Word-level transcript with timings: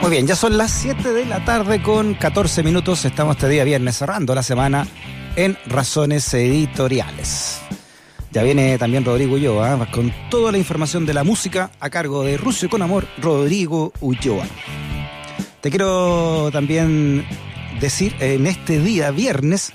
Muy 0.00 0.10
bien, 0.10 0.26
ya 0.26 0.34
son 0.34 0.56
las 0.56 0.70
7 0.70 1.12
de 1.12 1.26
la 1.26 1.44
tarde 1.44 1.82
con 1.82 2.14
14 2.14 2.62
minutos. 2.62 3.04
Estamos 3.04 3.36
este 3.36 3.50
día 3.50 3.64
viernes 3.64 3.98
cerrando 3.98 4.34
la 4.34 4.42
semana 4.42 4.86
en 5.36 5.58
Razones 5.66 6.32
Editoriales. 6.32 7.60
Ya 8.32 8.42
viene 8.42 8.78
también 8.78 9.04
Rodrigo 9.04 9.34
Ulloa 9.34 9.86
con 9.90 10.10
toda 10.30 10.52
la 10.52 10.58
información 10.58 11.04
de 11.04 11.12
la 11.12 11.22
música 11.22 11.70
a 11.80 11.90
cargo 11.90 12.24
de 12.24 12.38
Rusia 12.38 12.70
con 12.70 12.80
Amor, 12.80 13.06
Rodrigo 13.18 13.92
Ulloa. 14.00 14.46
Te 15.60 15.68
quiero 15.68 16.48
también 16.50 17.26
decir 17.78 18.16
en 18.20 18.46
este 18.46 18.80
día 18.80 19.10
viernes 19.10 19.74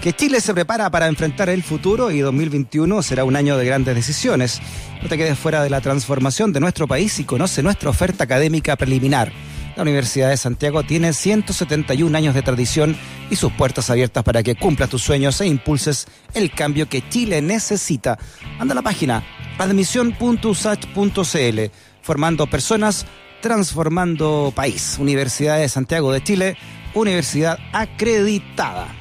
que 0.00 0.14
Chile 0.14 0.40
se 0.40 0.54
prepara 0.54 0.90
para 0.90 1.08
enfrentar 1.08 1.50
el 1.50 1.62
futuro 1.62 2.10
y 2.10 2.20
2021 2.20 3.02
será 3.02 3.24
un 3.24 3.36
año 3.36 3.58
de 3.58 3.66
grandes 3.66 3.94
decisiones. 3.94 4.62
No 5.02 5.08
te 5.08 5.18
quedes 5.18 5.38
fuera 5.38 5.62
de 5.62 5.68
la 5.68 5.82
transformación 5.82 6.54
de 6.54 6.60
nuestro 6.60 6.88
país 6.88 7.18
y 7.18 7.24
conoce 7.24 7.62
nuestra 7.62 7.90
oferta 7.90 8.24
académica 8.24 8.76
preliminar. 8.76 9.30
La 9.76 9.82
Universidad 9.82 10.30
de 10.30 10.38
Santiago 10.38 10.84
tiene 10.84 11.12
171 11.12 12.16
años 12.16 12.34
de 12.34 12.40
tradición 12.42 12.96
y 13.30 13.36
sus 13.36 13.52
puertas 13.52 13.90
abiertas 13.90 14.24
para 14.24 14.42
que 14.42 14.54
cumplas 14.54 14.88
tus 14.88 15.02
sueños 15.02 15.38
e 15.42 15.46
impulses 15.46 16.06
el 16.32 16.50
cambio 16.50 16.88
que 16.88 17.06
Chile 17.08 17.42
necesita. 17.42 18.18
Anda 18.58 18.72
a 18.72 18.76
la 18.76 18.82
página 18.82 19.22
admisión.usach.cl, 19.58 21.60
formando 22.00 22.46
personas, 22.46 23.04
transformando 23.42 24.50
país. 24.56 24.96
Universidad 24.98 25.58
de 25.58 25.68
Santiago 25.68 26.10
de 26.10 26.22
Chile, 26.22 26.56
universidad 26.94 27.58
acreditada. 27.72 28.99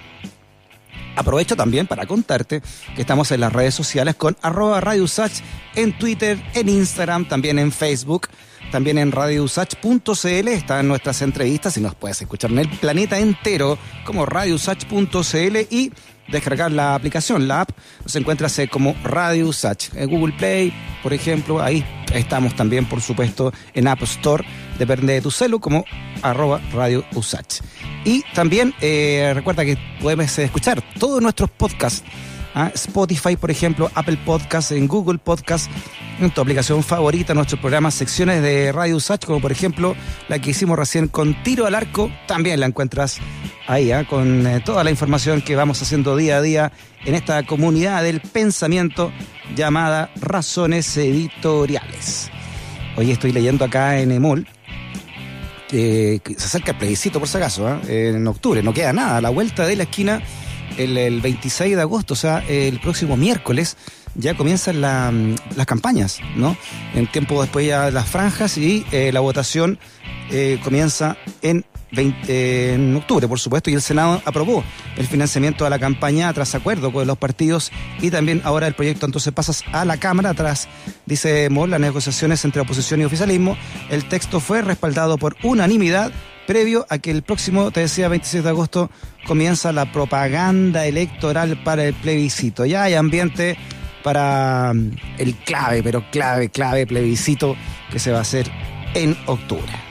Aprovecho 1.20 1.58
también 1.58 1.86
para 1.86 2.06
contarte 2.06 2.62
que 2.96 3.02
estamos 3.02 3.30
en 3.34 3.42
las 3.42 3.52
redes 3.52 3.76
sociales 3.76 4.16
con 4.16 4.38
arroba 4.42 4.80
Radio 4.80 5.06
en 5.76 5.98
Twitter, 5.98 6.42
en 6.54 6.70
Instagram, 6.70 7.28
también 7.28 7.60
en 7.60 7.74
Facebook, 7.74 8.30
también 8.72 8.98
en 8.98 9.12
radiousach.cl 9.12 10.48
están 10.48 10.88
nuestras 10.88 11.22
entrevistas 11.22 11.76
y 11.76 11.82
nos 11.82 11.94
puedes 11.94 12.22
escuchar 12.22 12.52
en 12.52 12.60
el 12.60 12.70
planeta 12.70 13.20
entero 13.20 13.78
como 14.06 14.26
radiousach.cl 14.26 15.58
y 15.70 15.92
descargar 16.30 16.72
la 16.72 16.96
aplicación, 16.96 17.50
la 17.50 17.62
app, 17.62 17.72
nos 18.02 18.16
encuentras 18.16 18.58
eh, 18.60 18.70
como 18.70 18.96
Radio 19.04 19.50
Usach. 19.50 19.94
En 19.96 20.10
Google 20.10 20.34
Play, 20.38 20.74
por 21.04 21.14
ejemplo, 21.14 21.62
ahí 21.62 21.84
estamos 22.14 22.56
también, 22.56 22.86
por 22.86 23.02
supuesto, 23.02 23.52
en 23.74 23.90
App 23.90 24.04
Store, 24.04 24.46
depende 24.80 25.14
de 25.14 25.22
tu 25.22 25.30
celu, 25.30 25.60
como 25.60 25.86
arroba 26.22 26.62
Radio 26.74 27.06
Usach. 27.14 27.62
Y 28.06 28.24
también 28.34 28.74
eh, 28.82 29.32
recuerda 29.36 29.66
que 29.66 29.78
puedes 30.02 30.40
escuchar 30.40 30.82
todos 30.98 31.22
nuestros 31.22 31.50
podcasts. 31.52 32.04
¿ah? 32.56 32.72
Spotify, 32.74 33.36
por 33.36 33.52
ejemplo, 33.52 33.92
Apple 33.94 34.18
Podcasts, 34.26 34.72
en 34.72 34.88
Google 34.88 35.20
Podcasts, 35.20 35.70
en 36.20 36.32
tu 36.32 36.42
aplicación 36.42 36.84
favorita, 36.84 37.34
nuestros 37.34 37.60
programas, 37.60 37.94
secciones 37.94 38.42
de 38.42 38.72
Radio 38.72 38.96
Usach, 38.96 39.24
como 39.26 39.40
por 39.40 39.52
ejemplo 39.52 39.96
la 40.28 40.40
que 40.40 40.52
hicimos 40.52 40.80
recién 40.80 41.08
con 41.08 41.42
Tiro 41.44 41.66
al 41.66 41.76
Arco, 41.76 42.12
también 42.28 42.60
la 42.60 42.66
encuentras 42.66 43.20
ahí, 43.68 43.92
¿ah? 43.92 44.06
con 44.08 44.48
eh, 44.48 44.62
toda 44.64 44.84
la 44.84 44.92
información 44.92 45.42
que 45.42 45.56
vamos 45.56 45.82
haciendo 45.82 46.16
día 46.16 46.38
a 46.38 46.42
día 46.42 46.72
en 47.06 47.16
esta 47.16 47.44
comunidad 47.44 48.04
del 48.04 48.22
pensamiento 48.22 49.12
llamada 49.56 50.10
Razones 50.20 50.96
Editoriales. 50.98 52.32
Hoy 52.98 53.12
estoy 53.12 53.32
leyendo 53.32 53.66
acá 53.66 54.00
en 54.00 54.12
Emol 54.12 54.48
que 55.70 56.36
se 56.38 56.46
acerca 56.46 56.72
el 56.72 56.78
plebiscito, 56.78 57.20
por 57.20 57.28
si 57.28 57.38
acaso, 57.38 57.70
¿eh? 57.88 58.10
en 58.10 58.28
octubre, 58.28 58.64
no 58.64 58.74
queda 58.74 58.92
nada. 58.92 59.22
La 59.22 59.30
vuelta 59.30 59.68
de 59.68 59.76
la 59.76 59.84
esquina, 59.84 60.22
el, 60.78 60.98
el 60.98 61.22
26 61.22 61.76
de 61.76 61.82
agosto, 61.82 62.16
o 62.16 62.18
sea, 62.18 62.44
el 62.48 62.80
próximo 62.80 63.16
miércoles, 63.16 63.78
ya 64.16 64.36
comienzan 64.36 64.82
la, 64.82 65.14
las 65.56 65.66
campañas, 65.66 66.20
¿no? 66.36 66.58
En 66.94 67.08
tiempo 67.08 67.42
después 67.42 67.68
ya 67.68 67.92
las 67.92 68.08
franjas 68.10 68.58
y 68.58 68.86
eh, 68.92 69.12
la 69.12 69.20
votación 69.20 69.80
eh, 70.32 70.60
comienza 70.64 71.18
en 71.42 71.66
20, 71.92 72.74
en 72.74 72.96
octubre, 72.96 73.28
por 73.28 73.40
supuesto, 73.40 73.70
y 73.70 73.74
el 73.74 73.82
Senado 73.82 74.22
aprobó 74.26 74.64
el 74.98 75.08
financiamiento 75.08 75.64
de 75.64 75.70
la 75.70 75.80
campaña 75.80 76.32
tras 76.34 76.56
acuerdo 76.56 76.92
con 76.92 77.08
los 77.08 77.18
partidos 77.18 77.72
y 78.00 78.12
también 78.12 78.42
ahora 78.44 78.68
el 78.68 78.74
proyecto 78.74 79.06
entonces 79.06 79.34
pasas 79.34 79.64
a 79.72 79.86
la 79.86 79.98
Cámara 79.98 80.34
tras, 80.34 80.68
dice 81.06 81.50
Moll, 81.50 81.72
las 81.72 81.80
negociaciones 81.80 82.44
entre 82.46 82.62
oposición 82.62 83.02
y 83.02 83.06
oficialismo. 83.06 83.58
El 83.90 84.06
texto 84.06 84.40
fue 84.40 84.62
respaldado 84.62 85.18
por 85.18 85.36
unanimidad 85.44 86.12
previo 86.48 86.86
a 86.90 86.98
que 86.98 87.12
el 87.12 87.22
próximo, 87.22 87.70
te 87.70 87.82
decía, 87.82 88.08
26 88.08 88.44
de 88.44 88.50
agosto, 88.50 88.90
comienza 89.28 89.72
la 89.72 89.92
propaganda 89.92 90.88
electoral 90.88 91.62
para 91.64 91.86
el 91.86 91.94
plebiscito. 91.94 92.66
Ya 92.66 92.84
hay 92.84 92.96
ambiente 92.96 93.56
para 94.04 94.74
mm, 94.74 94.92
el 95.20 95.36
clave, 95.36 95.84
pero 95.84 96.04
clave, 96.10 96.50
clave 96.50 96.88
plebiscito 96.88 97.56
que 97.92 98.00
se 98.00 98.12
va 98.12 98.20
a 98.20 98.22
hacer 98.22 98.50
en 98.96 99.16
octubre. 99.28 99.89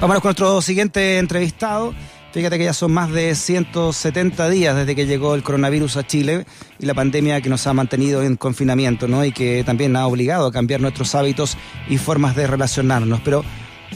Vámonos 0.00 0.22
con 0.22 0.28
nuestro 0.28 0.62
siguiente 0.62 1.18
entrevistado. 1.18 1.92
Fíjate 2.32 2.56
que 2.56 2.64
ya 2.64 2.72
son 2.72 2.92
más 2.92 3.10
de 3.10 3.34
170 3.34 4.48
días 4.48 4.76
desde 4.76 4.94
que 4.94 5.06
llegó 5.06 5.34
el 5.34 5.42
coronavirus 5.42 5.96
a 5.96 6.06
Chile 6.06 6.46
y 6.78 6.86
la 6.86 6.94
pandemia 6.94 7.40
que 7.40 7.48
nos 7.48 7.66
ha 7.66 7.74
mantenido 7.74 8.22
en 8.22 8.36
confinamiento, 8.36 9.08
¿no? 9.08 9.24
Y 9.24 9.32
que 9.32 9.64
también 9.64 9.96
ha 9.96 10.06
obligado 10.06 10.46
a 10.46 10.52
cambiar 10.52 10.80
nuestros 10.80 11.16
hábitos 11.16 11.56
y 11.88 11.98
formas 11.98 12.36
de 12.36 12.46
relacionarnos. 12.46 13.20
Pero, 13.24 13.44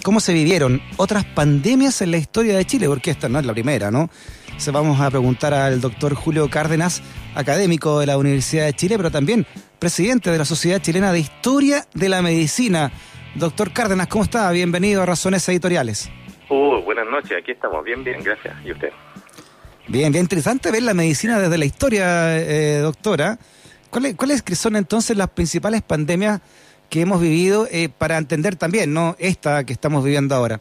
¿cómo 0.02 0.18
se 0.18 0.32
vivieron 0.32 0.82
otras 0.96 1.24
pandemias 1.24 2.02
en 2.02 2.10
la 2.10 2.16
historia 2.16 2.56
de 2.56 2.64
Chile? 2.64 2.88
Porque 2.88 3.12
esta 3.12 3.28
no 3.28 3.38
es 3.38 3.46
la 3.46 3.52
primera, 3.52 3.92
¿no? 3.92 4.10
Se 4.56 4.72
vamos 4.72 5.00
a 5.00 5.08
preguntar 5.08 5.54
al 5.54 5.80
doctor 5.80 6.14
Julio 6.14 6.50
Cárdenas, 6.50 7.00
académico 7.36 8.00
de 8.00 8.06
la 8.06 8.19
Universidad 8.19 8.64
de 8.64 8.74
Chile, 8.74 8.96
pero 8.96 9.12
también 9.12 9.46
presidente 9.78 10.32
de 10.32 10.38
la 10.38 10.44
Sociedad 10.46 10.82
Chilena 10.82 11.12
de 11.12 11.20
Historia 11.20 11.86
de 11.94 12.08
la 12.08 12.22
Medicina. 12.22 12.90
Doctor 13.34 13.72
Cárdenas, 13.72 14.09
¿cómo 14.09 14.25
está? 14.25 14.50
Bienvenido 14.50 15.03
a 15.03 15.06
Razones 15.06 15.48
Editoriales. 15.48 16.10
Uh, 16.50 16.82
buenas 16.82 17.06
noches, 17.06 17.32
aquí 17.38 17.53
estamos. 17.53 17.82
Bien, 17.82 18.04
bien, 18.04 18.22
gracias. 18.22 18.54
¿Y 18.65 18.72
usted? 18.72 18.93
Bien, 19.88 20.12
bien 20.12 20.25
interesante 20.25 20.70
ver 20.70 20.82
la 20.82 20.93
medicina 20.93 21.38
desde 21.38 21.56
la 21.56 21.65
historia, 21.65 22.38
eh, 22.38 22.78
doctora. 22.78 23.38
¿Cuáles, 23.88 24.16
¿Cuáles 24.16 24.43
son 24.54 24.76
entonces 24.76 25.16
las 25.16 25.31
principales 25.31 25.81
pandemias 25.81 26.43
que 26.91 27.00
hemos 27.00 27.22
vivido 27.22 27.66
eh, 27.70 27.88
para 27.88 28.19
entender 28.19 28.56
también, 28.56 28.93
no 28.93 29.16
esta 29.19 29.64
que 29.64 29.72
estamos 29.72 30.04
viviendo 30.04 30.34
ahora? 30.34 30.60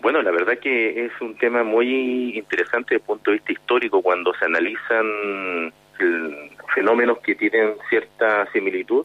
Bueno, 0.00 0.22
la 0.22 0.30
verdad 0.30 0.58
que 0.58 1.06
es 1.06 1.12
un 1.20 1.36
tema 1.36 1.62
muy 1.62 2.38
interesante 2.38 2.94
desde 2.94 3.02
el 3.02 3.06
punto 3.06 3.30
de 3.30 3.36
vista 3.36 3.52
histórico 3.52 4.00
cuando 4.00 4.32
se 4.34 4.46
analizan 4.46 5.72
el, 5.98 6.50
fenómenos 6.74 7.18
que 7.18 7.34
tienen 7.34 7.74
cierta 7.88 8.50
similitud 8.52 9.04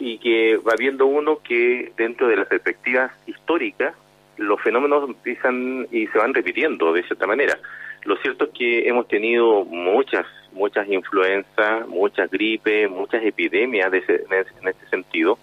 y 0.00 0.18
que 0.18 0.56
va 0.56 0.74
viendo 0.76 1.06
uno 1.06 1.38
que 1.46 1.92
dentro 1.96 2.26
de 2.26 2.36
las 2.36 2.48
perspectivas 2.48 3.12
históricas 3.26 3.94
los 4.38 4.60
fenómenos 4.62 5.08
empiezan 5.08 5.86
y 5.92 6.06
se 6.06 6.18
van 6.18 6.32
repitiendo 6.32 6.92
de 6.92 7.02
cierta 7.02 7.26
manera. 7.26 7.58
Lo 8.04 8.16
cierto 8.16 8.46
es 8.46 8.50
que 8.50 8.88
hemos 8.88 9.06
tenido 9.06 9.66
muchas, 9.66 10.24
muchas 10.52 10.88
influencias, 10.88 11.86
muchas 11.86 12.30
gripes, 12.30 12.90
muchas 12.90 13.22
epidemias 13.22 13.90
de 13.92 13.98
ese, 13.98 14.24
en 14.30 14.68
este 14.68 14.86
sentido, 14.88 15.38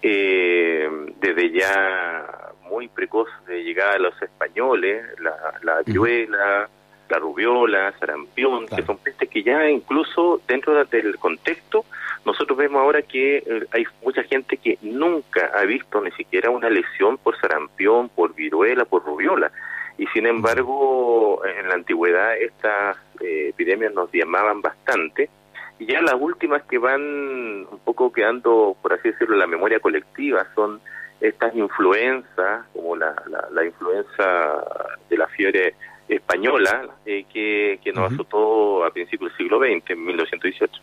eh, 0.00 0.88
desde 1.20 1.50
ya 1.50 2.24
muy 2.70 2.86
precoz 2.86 3.28
de 3.48 3.64
llegada 3.64 3.94
a 3.94 3.98
los 3.98 4.22
españoles, 4.22 5.04
la, 5.18 5.34
la 5.62 5.82
viruela, 5.82 6.68
la 7.08 7.18
rubiola, 7.18 7.92
sarampión, 7.98 8.66
claro. 8.66 8.82
que 8.82 8.86
son 8.86 8.98
pestes 8.98 9.28
que 9.28 9.42
ya 9.42 9.68
incluso 9.68 10.40
dentro 10.46 10.84
del 10.84 11.18
contexto 11.18 11.84
nosotros 12.24 12.58
vemos 12.58 12.80
ahora 12.82 13.02
que 13.02 13.38
eh, 13.38 13.66
hay 13.70 13.84
mucha 14.02 14.22
gente 14.22 14.58
que 14.58 14.78
nunca 14.82 15.50
ha 15.54 15.62
visto 15.64 16.00
ni 16.00 16.10
siquiera 16.12 16.50
una 16.50 16.68
lesión 16.68 17.16
por 17.16 17.40
sarampión, 17.40 18.10
por 18.10 18.34
viruela, 18.34 18.84
por 18.84 19.04
rubiola. 19.04 19.50
Y 19.96 20.06
sin 20.08 20.26
embargo, 20.26 21.42
en 21.46 21.68
la 21.68 21.74
antigüedad 21.74 22.36
estas 22.36 22.98
eh, 23.20 23.48
epidemias 23.48 23.94
nos 23.94 24.12
llamaban 24.12 24.60
bastante. 24.60 25.30
Y 25.78 25.86
ya 25.86 26.02
las 26.02 26.14
últimas 26.14 26.62
que 26.64 26.78
van 26.78 27.00
un 27.00 27.80
poco 27.84 28.12
quedando, 28.12 28.76
por 28.82 28.92
así 28.92 29.08
decirlo, 29.08 29.34
en 29.34 29.40
la 29.40 29.46
memoria 29.46 29.80
colectiva 29.80 30.46
son 30.54 30.80
estas 31.20 31.54
influencias, 31.54 32.66
como 32.74 32.94
la, 32.94 33.14
la, 33.28 33.48
la 33.52 33.64
influenza 33.64 34.64
de 35.08 35.16
la 35.16 35.26
fiebre 35.28 35.74
española, 36.08 36.88
eh, 37.04 37.24
que, 37.32 37.78
que 37.82 37.92
nos 37.92 38.04
uh 38.04 38.08
-huh. 38.10 38.14
azotó 38.14 38.84
a 38.84 38.90
principios 38.90 39.30
del 39.32 39.38
siglo 39.38 39.58
XX, 39.58 39.90
en 39.90 40.04
1918. 40.04 40.82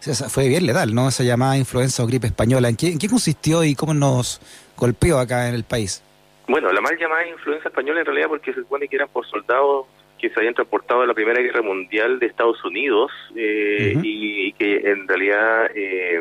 Sí, 0.00 0.10
fue 0.30 0.48
bien 0.48 0.64
letal, 0.66 0.94
¿no? 0.94 1.08
Esa 1.08 1.24
llamada 1.24 1.58
influenza 1.58 2.02
o 2.02 2.06
gripe 2.06 2.26
española. 2.26 2.68
¿En 2.68 2.76
qué, 2.76 2.88
¿En 2.88 2.98
qué 2.98 3.08
consistió 3.08 3.62
y 3.64 3.74
cómo 3.74 3.92
nos 3.92 4.40
golpeó 4.76 5.18
acá 5.18 5.48
en 5.48 5.54
el 5.54 5.64
país? 5.64 6.02
Bueno, 6.48 6.72
la 6.72 6.80
mal 6.80 6.96
llamada 6.98 7.26
influenza 7.28 7.68
española 7.68 8.00
en 8.00 8.06
realidad 8.06 8.28
porque 8.28 8.52
se 8.52 8.60
supone 8.60 8.88
que 8.88 8.96
eran 8.96 9.08
por 9.08 9.26
soldados 9.26 9.86
que 10.18 10.28
se 10.30 10.38
habían 10.38 10.54
transportado 10.54 11.02
de 11.02 11.06
la 11.06 11.14
Primera 11.14 11.40
Guerra 11.40 11.62
Mundial 11.62 12.18
de 12.18 12.26
Estados 12.26 12.62
Unidos 12.64 13.10
eh, 13.36 13.94
uh 13.96 14.00
-huh. 14.00 14.04
y, 14.04 14.48
y, 14.48 14.52
que 14.52 14.76
en 14.90 15.08
realidad 15.08 15.70
eh, 15.74 16.20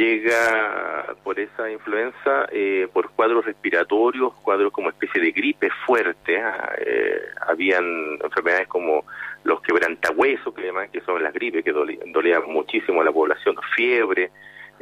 llega 0.00 1.14
por 1.22 1.38
esa 1.38 1.70
influenza 1.70 2.46
eh, 2.50 2.88
por 2.90 3.10
cuadros 3.10 3.44
respiratorios, 3.44 4.32
cuadros 4.42 4.72
como 4.72 4.88
especie 4.88 5.20
de 5.20 5.30
gripe 5.30 5.68
fuerte. 5.84 6.40
Eh, 6.78 7.20
habían 7.46 7.84
enfermedades 8.22 8.66
como 8.68 9.04
los 9.44 9.60
quebrantahuesos, 9.60 10.54
que 10.54 10.62
llaman 10.62 10.90
que 10.90 11.02
son 11.02 11.22
las 11.22 11.34
gripes, 11.34 11.62
que 11.62 11.72
dolían, 11.72 12.12
dolían 12.12 12.42
muchísimo 12.46 13.02
a 13.02 13.04
la 13.04 13.12
población, 13.12 13.56
fiebre, 13.76 14.30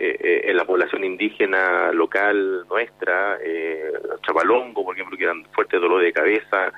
en 0.01 0.57
la 0.57 0.65
población 0.65 1.05
indígena 1.05 1.93
local 1.93 2.67
nuestra, 2.69 3.39
eh, 3.43 3.93
Chapalongo, 4.25 4.85
por 4.85 4.95
ejemplo, 4.95 5.17
que 5.17 5.25
eran 5.25 5.45
fuertes 5.47 5.81
dolores 5.81 6.07
de 6.07 6.13
cabeza, 6.13 6.73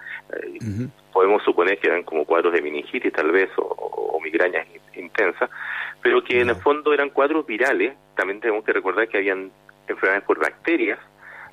podemos 1.13 1.43
suponer 1.43 1.79
que 1.79 1.89
eran 1.89 2.03
como 2.03 2.25
cuadros 2.25 2.53
de 2.53 2.63
meningitis 2.63 3.13
tal 3.13 3.31
vez, 3.31 3.51
o, 3.57 4.19
migrañas 4.23 4.67
intensas, 4.95 5.51
pero 6.03 6.23
que 6.23 6.41
en 6.41 6.51
el 6.51 6.57
fondo 6.57 6.93
eran 6.93 7.11
cuadros 7.11 7.47
virales, 7.47 7.95
también 8.15 8.41
tenemos 8.41 8.65
que 8.65 8.73
recordar 8.73 9.09
que 9.09 9.19
habían 9.19 9.51
enfermedades 9.89 10.25
por 10.25 10.39
bacterias, 10.39 10.99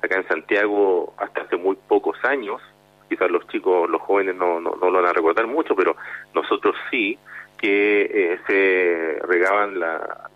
acá 0.02 0.16
en 0.16 0.28
Santiago 0.28 1.14
hasta 1.18 1.42
hace 1.42 1.56
muy 1.56 1.76
pocos 1.88 2.16
años, 2.24 2.60
quizás 3.08 3.30
los 3.30 3.46
chicos, 3.48 3.88
los 3.90 4.02
jóvenes 4.02 4.36
no, 4.36 4.60
no, 4.60 4.76
no 4.76 4.90
lo 4.90 5.00
van 5.00 5.10
a 5.10 5.12
recordar 5.12 5.46
mucho, 5.46 5.74
pero 5.74 5.96
nosotros 6.34 6.76
sí, 6.90 7.18
que 7.58 8.02
eh, 8.02 8.38
se 8.46 9.26
regaban 9.26 9.80
la, 9.80 10.30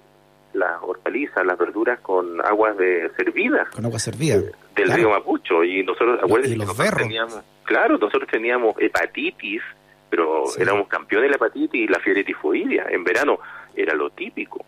las 0.54 0.82
hortalizas, 0.82 1.44
las 1.44 1.58
verduras 1.58 2.00
con 2.00 2.44
aguas 2.44 2.76
de 2.76 3.10
servidas. 3.16 3.69
Con 3.70 3.84
agua 3.84 3.99
servida. 3.99 4.37
Eh, 4.37 4.52
del 4.76 4.93
río 4.93 5.10
Mapucho. 5.10 5.64
Y 5.64 5.84
nosotros, 5.84 6.20
y 6.44 6.54
los 6.54 6.76
teníamos, 6.96 7.40
claro, 7.64 7.99
nosotros 7.99 8.28
teníamos 8.31 8.75
hepatitis, 8.78 9.62
pero 10.10 10.44
éramos 10.58 10.88
campeones 10.88 11.31
de 11.31 11.31
la 11.31 11.37
hepatitis 11.37 11.82
y 11.82 11.87
la 11.87 12.00
fiebre 12.00 12.25
tifoidea. 12.25 12.87
En 12.90 13.04
verano 13.04 13.38
era 13.75 13.94
lo 13.94 14.10
típico. 14.10 14.64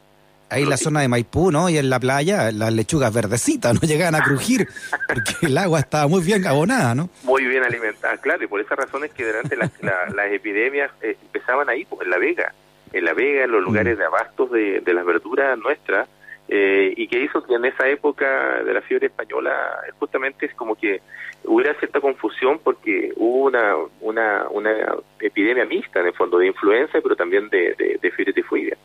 Ahí 0.50 0.62
en 0.62 0.70
la 0.70 0.76
zona 0.76 1.00
de 1.00 1.08
Maipú, 1.08 1.50
¿no? 1.50 1.68
Y 1.68 1.78
en 1.78 1.90
la 1.90 1.98
playa, 1.98 2.52
las 2.52 2.72
lechugas 2.72 3.12
verdecitas 3.12 3.74
no 3.74 3.88
llegaban 3.88 4.14
a 4.14 4.22
crujir 4.22 4.68
porque 5.08 5.46
el 5.46 5.58
agua 5.58 5.80
estaba 5.80 6.06
muy 6.06 6.22
bien 6.22 6.46
abonada, 6.46 6.94
¿no? 6.94 7.08
Muy 7.24 7.44
bien 7.46 7.64
alimentada, 7.64 8.16
claro, 8.18 8.44
y 8.44 8.46
por 8.46 8.60
esa 8.60 8.76
razón 8.76 9.04
es 9.04 9.10
que 9.12 9.24
durante 9.24 9.56
las, 9.56 9.70
las 9.82 10.32
epidemias 10.32 10.92
eh, 11.02 11.16
empezaban 11.22 11.68
ahí, 11.68 11.84
pues, 11.86 12.02
en 12.02 12.10
La 12.10 12.18
Vega, 12.18 12.54
en 12.94 13.04
La 13.04 13.12
Vega, 13.12 13.44
en 13.44 13.50
los 13.50 13.62
mm. 13.62 13.64
lugares 13.64 13.98
de 13.98 14.04
abastos 14.04 14.50
de, 14.50 14.80
de 14.80 14.94
las 14.94 15.04
verduras 15.04 15.58
nuestras, 15.58 16.08
eh, 16.48 16.92
y 16.96 17.08
que 17.08 17.22
hizo 17.22 17.42
que 17.42 17.54
en 17.54 17.64
esa 17.64 17.88
época 17.88 18.62
de 18.62 18.74
la 18.74 18.82
fiebre 18.82 19.06
española 19.06 19.52
justamente 19.98 20.44
es 20.46 20.54
como 20.54 20.74
que 20.74 21.00
hubiera 21.44 21.74
cierta 21.78 22.00
confusión 22.00 22.60
porque 22.62 23.12
hubo 23.16 23.46
una, 23.46 23.74
una, 24.00 24.46
una 24.50 24.70
epidemia 25.20 25.64
mixta 25.64 26.00
en 26.00 26.08
el 26.08 26.12
fondo 26.12 26.36
de 26.36 26.48
influenza 26.48 26.98
pero 27.02 27.16
también 27.16 27.48
de, 27.48 27.74
de, 27.78 27.98
de 28.00 28.10
fiebre 28.10 28.34
tifoidea. 28.34 28.76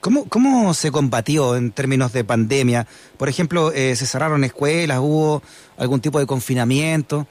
¿Cómo, 0.00 0.26
¿Cómo 0.30 0.72
se 0.72 0.90
combatió 0.90 1.56
en 1.56 1.72
términos 1.72 2.14
de 2.14 2.24
pandemia? 2.24 2.86
Por 3.18 3.28
ejemplo, 3.28 3.70
eh, 3.72 3.94
¿se 3.94 4.06
cerraron 4.06 4.42
escuelas? 4.44 4.98
¿Hubo 4.98 5.42
algún 5.76 6.00
tipo 6.00 6.18
de 6.18 6.26
confinamiento? 6.26 7.26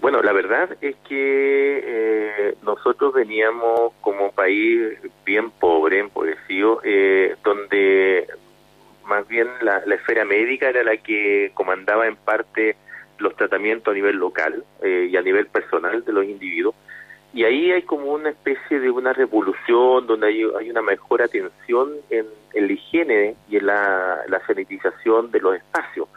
Bueno, 0.00 0.22
la 0.22 0.32
verdad 0.32 0.70
es 0.80 0.94
que 1.08 1.82
eh, 1.84 2.39
nosotros 2.80 3.12
veníamos 3.12 3.92
como 4.00 4.32
país 4.32 4.98
bien 5.26 5.50
pobre, 5.50 5.98
empobrecido, 5.98 6.80
eh, 6.82 7.36
donde 7.44 8.26
más 9.04 9.28
bien 9.28 9.48
la, 9.60 9.78
esfera 9.94 10.24
médica 10.24 10.70
era 10.70 10.82
la 10.82 10.96
que 10.96 11.50
comandaba 11.52 12.06
en 12.06 12.16
parte 12.16 12.76
los 13.18 13.36
tratamientos 13.36 13.92
a 13.92 13.94
nivel 13.94 14.16
local 14.16 14.64
eh, 14.82 15.08
y 15.10 15.16
a 15.16 15.20
nivel 15.20 15.46
personal 15.46 16.02
de 16.04 16.12
los 16.12 16.24
individuos. 16.24 16.74
Y 17.34 17.44
ahí 17.44 17.70
hay 17.70 17.82
como 17.82 18.12
una 18.12 18.30
especie 18.30 18.80
de 18.80 18.90
una 18.90 19.12
revolución 19.12 20.06
donde 20.06 20.28
hay, 20.28 20.42
hay 20.58 20.70
una 20.70 20.80
mejor 20.80 21.20
atención 21.20 21.92
en, 22.08 22.26
en 22.54 22.66
la 22.66 22.72
higiene 22.72 23.36
y 23.50 23.58
en 23.58 23.66
la, 23.66 24.20
la, 24.26 24.40
sanitización 24.46 25.30
de 25.30 25.40
los 25.40 25.54
espacios, 25.56 26.08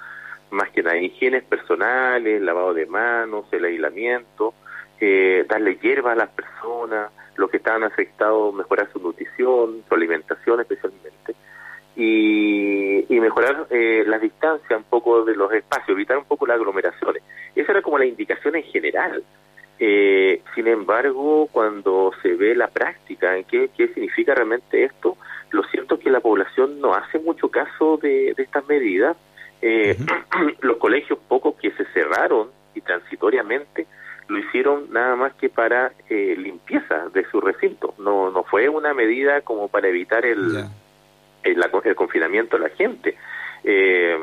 más 0.50 0.70
que 0.70 0.82
nada 0.82 0.98
higienes 0.98 1.44
personales, 1.44 2.42
lavado 2.42 2.74
de 2.74 2.86
manos, 2.86 3.46
el 3.52 3.66
aislamiento, 3.66 4.54
eh, 5.00 5.46
darle 5.48 5.78
hierba 5.82 6.14
a 6.14 6.16
las 6.16 6.30
personas, 6.30 7.12
los 7.36 7.50
que 7.50 7.58
estaban 7.58 7.84
afectados 7.84 8.54
mejorar 8.54 8.90
su 8.92 9.00
nutrición, 9.00 9.84
su 9.88 9.96
alimentación 9.96 10.62
especialmente, 10.62 11.36
y, 11.96 13.06
y 13.14 13.20
mejorar 13.20 13.68
eh, 13.70 14.04
la 14.08 14.18
distancia 14.20 14.78
un 14.78 14.84
poco 14.84 15.24
de 15.26 15.36
los 15.36 15.52
espacios, 15.54 15.90
evitar 15.90 16.18
un 16.18 16.26
poco 16.26 16.48
las 16.48 16.58
aglomeraciones. 16.58 17.22
Esa 17.56 17.72
era 17.72 17.82
como 17.82 17.98
la 17.98 18.06
indicación 18.06 18.56
en 18.56 18.64
general 18.64 19.24
eh, 19.80 20.42
sin 20.56 20.68
embargo, 20.68 21.50
cuando 21.52 22.12
se 22.22 22.36
ve 22.36 22.56
la 22.56 22.68
práctica, 22.68 23.36
en 23.36 23.44
qué, 23.44 23.70
qué 23.76 23.88
significa 23.90 24.34
realmente 24.36 24.84
esto, 24.86 25.18
lo 25.50 25.64
cierto 25.64 25.96
es 25.96 26.02
que 26.02 26.10
la 26.10 26.20
población 26.20 26.80
no 26.80 26.94
hace 26.94 27.20
mucho 27.20 27.50
caso 27.50 27.98
de, 27.98 28.34
estas 28.38 28.66
medidas. 28.68 29.18
Eh, 29.62 29.98
los 30.62 30.78
colegios 30.78 31.20
pocos 31.28 31.56
que 31.56 31.72
se 31.72 31.86
cerraron 31.94 32.50
y 32.76 32.82
transitoriamente 32.82 33.88
lo 34.28 34.40
hicieron 34.40 34.86
nada 34.92 35.18
más 35.18 35.34
que 35.34 35.50
para 35.50 35.92
eh, 36.10 36.36
limpieza 36.38 37.10
de 37.10 37.26
su 37.30 37.42
recinto. 37.42 37.94
No, 37.98 38.32
no 38.32 38.44
fue 38.44 38.70
una 38.70 38.94
medida 38.94 39.42
como 39.42 39.68
el, 40.24 40.66
el, 41.44 41.66
el, 41.84 41.96
confinamiento 41.96 42.58
de 42.58 42.64
la 42.64 42.76
gente. 42.76 43.18
Eh, 43.64 44.18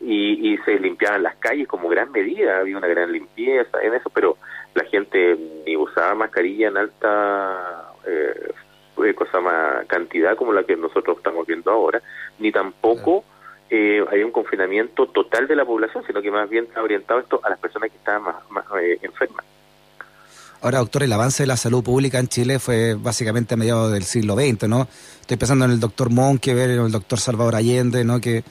y, 0.00 0.52
y 0.52 0.58
se 0.58 0.78
limpiaban 0.78 1.22
las 1.22 1.36
calles 1.36 1.66
como 1.66 1.88
gran 1.88 2.12
medida, 2.12 2.58
había 2.58 2.76
una 2.76 2.86
gran 2.86 3.10
limpieza 3.10 3.82
en 3.82 3.94
eso, 3.94 4.10
pero 4.10 4.36
la 4.74 4.84
gente 4.84 5.36
ni 5.64 5.76
usaba 5.76 6.14
mascarilla 6.14 6.68
en 6.68 6.76
alta 6.76 7.92
eh, 8.06 9.14
cosa 9.14 9.40
más 9.40 9.86
cantidad 9.86 10.36
como 10.36 10.52
la 10.52 10.64
que 10.64 10.76
nosotros 10.76 11.18
estamos 11.18 11.46
viendo 11.46 11.70
ahora, 11.70 12.02
ni 12.38 12.52
tampoco 12.52 13.24
eh, 13.70 14.04
hay 14.10 14.22
un 14.22 14.30
confinamiento 14.30 15.06
total 15.08 15.48
de 15.48 15.56
la 15.56 15.64
población, 15.64 16.04
sino 16.06 16.22
que 16.22 16.30
más 16.30 16.48
bien 16.48 16.64
está 16.64 16.82
orientado 16.82 17.20
esto 17.20 17.40
a 17.42 17.50
las 17.50 17.58
personas 17.58 17.90
que 17.90 17.96
estaban 17.96 18.22
más, 18.50 18.64
eh, 18.80 18.98
enfermas. 19.02 19.44
Ahora, 20.66 20.78
doctor, 20.78 21.04
el 21.04 21.12
avance 21.12 21.44
de 21.44 21.46
la 21.46 21.56
salud 21.56 21.84
pública 21.84 22.18
en 22.18 22.26
Chile 22.26 22.58
fue 22.58 22.96
básicamente 22.96 23.54
a 23.54 23.56
mediados 23.56 23.92
del 23.92 24.02
siglo 24.02 24.34
XX, 24.34 24.68
¿no? 24.68 24.88
Estoy 25.20 25.36
pensando 25.36 25.64
en 25.64 25.70
el 25.70 25.78
doctor 25.78 26.10
Monkever, 26.10 26.70
en 26.70 26.80
el 26.80 26.90
doctor 26.90 27.20
Salvador 27.20 27.54
Allende, 27.54 28.02
¿no? 28.02 28.20
Que, 28.20 28.42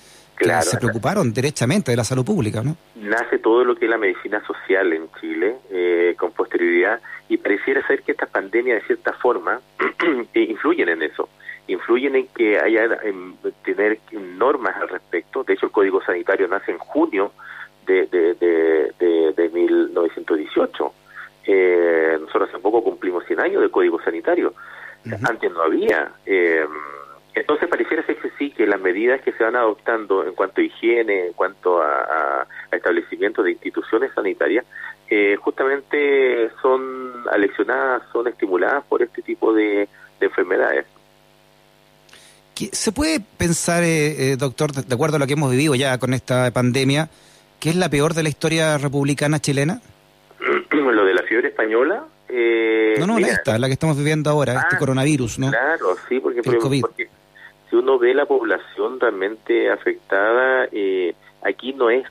se 0.62 0.78
preocuparon 0.78 1.34
derechamente 1.34 1.92
de 1.92 1.98
la 1.98 2.06
salud 2.06 2.24
pública, 2.24 2.64
¿no? 2.64 2.78
Nace 2.96 3.38
todo 3.40 3.66
lo 3.66 3.76
que 3.76 3.84
es 3.84 3.92
la 3.92 3.98
medicina 3.98 4.42
social 4.48 4.94
en 4.94 5.10
Chile, 5.20 5.58
eh, 5.70 6.16
con 6.18 6.32
posterioridad, 6.32 7.02
y 7.28 7.36
pareciera 7.36 7.86
ser 7.86 8.02
que 8.04 8.14
esta 8.14 8.28
pandemia, 8.28 8.76
de 8.76 8.82
cierta 8.84 9.12
forma, 9.12 9.60
influyen 10.34 10.88
en 10.88 11.02
eso. 11.02 11.28
Influyen 11.68 12.16
en 12.16 12.28
que 12.28 12.58
haya 12.58 12.86
en 13.04 13.36
tener 13.66 14.00
normas 14.14 14.74
al 14.78 14.88
respecto. 14.88 15.44
De 15.44 15.56
hecho, 15.56 15.66
el 15.66 15.74
Código 15.74 16.02
Sanitario 16.02 16.48
nace 16.48 16.72
en 16.72 16.78
junio 16.78 17.34
de, 17.86 18.06
de, 18.06 18.36
de, 18.36 19.34
de, 19.36 19.50
1918. 19.50 20.94
Eh, 21.48 22.18
nosotros 22.20 22.50
hace 22.50 22.60
poco 22.60 22.84
cumplimos 22.84 23.26
100 23.26 23.40
años 23.40 23.62
del 23.62 23.72
Código 23.72 24.02
Sanitario. 24.02 24.54
Antes 25.24 25.52
no 25.52 25.62
había. 25.62 26.14
Eh, 26.26 26.66
entonces 27.36 27.68
pareciera 27.68 28.06
ser 28.06 28.16
que 28.16 28.32
sí, 28.40 28.50
que 28.52 28.66
las 28.66 28.80
medidas 28.80 29.22
que 29.22 29.34
se 29.34 29.44
van 29.44 29.58
adoptando 29.58 30.26
en 30.26 30.34
cuanto 30.34 30.62
a 30.62 30.64
higiene, 30.64 31.28
en 31.28 31.34
cuanto 31.34 31.82
a, 31.82 32.48
establecimiento 32.72 33.44
de 33.44 33.52
instituciones 33.52 34.12
sanitarias, 34.14 34.66
eh, 35.10 35.36
justamente 35.40 36.50
son 36.62 37.24
aleccionadas, 37.32 38.04
son 38.12 38.28
estimuladas 38.28 38.84
por 38.86 39.02
este 39.02 39.22
tipo 39.22 39.54
de, 39.54 39.88
enfermedades. 40.22 40.86
¿Se 42.72 42.92
puede 42.92 43.20
pensar, 43.20 43.84
eh, 43.84 44.32
eh, 44.32 44.38
doctor, 44.38 44.72
de 44.72 44.96
acuerdo 44.96 45.18
a 45.18 45.20
lo 45.20 45.28
que 45.28 45.34
hemos 45.34 45.52
vivido 45.52 45.76
ya 45.76 45.98
con 45.98 46.14
esta 46.14 46.50
pandemia, 46.52 47.10
que 47.60 47.70
es 47.70 47.76
la 47.76 47.90
peor 47.90 48.14
de 48.14 48.24
la 48.24 48.30
historia 48.30 48.78
republicana 48.78 49.40
chilena? 49.40 49.82
Fiebre 51.36 51.50
española. 51.50 52.06
no, 53.00 53.08
no, 53.08 53.18
esta, 53.18 53.60
la 53.60 53.68
que 53.68 53.74
estamos 53.74 53.98
viviendo 53.98 54.30
ahora, 54.30 54.54
este 54.54 54.76
ah, 54.78 54.80
coronavirus, 54.80 55.40
¿no? 55.40 55.50
Claro, 55.50 55.98
sí, 56.08 56.20
porque, 56.22 56.42
porque 56.42 57.10
si 57.70 57.76
uno 57.76 58.00
ve 58.00 58.14
la 58.14 58.26
población 58.26 59.00
realmente 59.02 59.70
afectada, 59.70 60.70
eh, 60.72 61.14
aquí 61.42 61.74
no 61.74 61.90
es, 61.90 62.06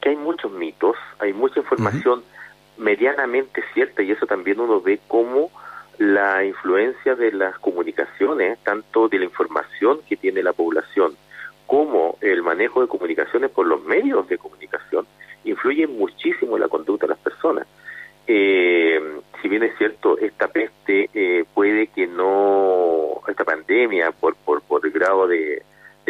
que 0.00 0.10
hay 0.10 0.16
muchos 0.16 0.52
mitos, 0.52 0.96
hay 1.18 1.32
mucha 1.32 1.58
información 1.58 2.22
medianamente 2.78 3.64
cierta 3.74 4.02
y 4.02 4.12
eso 4.12 4.26
también 4.26 4.60
uno 4.60 4.80
ve 4.80 5.00
como 5.08 5.50
la 5.98 6.44
influencia 6.44 7.16
de 7.16 7.32
las 7.32 7.58
comunicaciones, 7.58 8.60
tanto 8.62 9.08
de 9.08 9.18
la 9.18 9.24
información 9.24 10.00
que 10.08 10.16
tiene 10.16 10.42
la 10.42 10.52
población 10.52 11.16
como 11.66 12.16
el 12.20 12.42
manejo 12.42 12.80
de 12.80 12.86
comunicaciones 12.86 13.50
por 13.50 13.66
los 13.66 13.82
medios 13.82 14.28
de 14.28 14.38
comunicación, 14.38 15.06
influye 15.44 15.88
muchísimo 15.88 16.56
en 16.56 16.62
la 16.62 16.68
conducta 16.68 17.06
de 17.06 17.14
las 17.14 17.18
personas. 17.18 17.66
Eh, 18.26 19.00
si 19.40 19.48
bien 19.48 19.64
es 19.64 19.76
cierto, 19.76 20.16
esta 20.18 20.48
peste 20.48 21.10
eh, 21.12 21.44
puede 21.52 21.88
que 21.88 22.06
no, 22.06 23.20
esta 23.26 23.44
pandemia, 23.44 24.12
por, 24.12 24.36
por, 24.36 24.62
por 24.62 24.86
el 24.86 24.92
grado 24.92 25.26
de, 25.26 25.62